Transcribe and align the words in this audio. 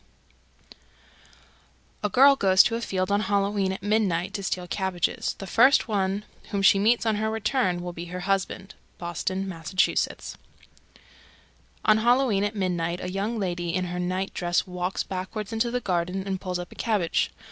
B._ 0.71 0.75
305. 2.01 2.05
A 2.05 2.09
girl 2.11 2.35
goes 2.35 2.63
to 2.63 2.73
a 2.73 2.81
field 2.81 3.11
on 3.11 3.19
Halloween 3.21 3.71
at 3.71 3.83
midnight 3.83 4.33
to 4.33 4.41
steal 4.41 4.65
cabbages. 4.67 5.35
The 5.37 5.45
first 5.45 5.87
one 5.87 6.25
whom 6.49 6.63
she 6.63 6.79
meets 6.79 7.05
on 7.05 7.17
her 7.17 7.29
return 7.29 7.83
will 7.83 7.93
be 7.93 8.05
her 8.05 8.21
husband. 8.21 8.73
Boston, 8.97 9.47
Mass. 9.47 9.69
306. 9.69 10.37
On 11.85 11.99
Halloween 11.99 12.43
at 12.43 12.55
midnight 12.55 12.99
a 12.99 13.11
young 13.11 13.37
lady 13.37 13.75
in 13.75 13.85
her 13.93 13.99
night 13.99 14.33
dress 14.33 14.65
walks 14.65 15.03
backward 15.03 15.53
into 15.53 15.69
the 15.69 15.79
garden 15.79 16.23
and 16.25 16.41
pulls 16.41 16.57
up 16.57 16.71
a 16.71 16.75
cabbage. 16.75 17.29